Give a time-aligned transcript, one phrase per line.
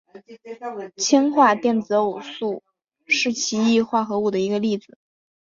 [0.97, 2.63] 氢化电子偶素
[3.05, 4.97] 是奇异化合物的一个例子。